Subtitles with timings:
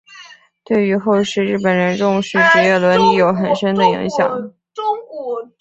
[0.65, 4.51] 对于后世日本人重视职业伦理有很深的影响。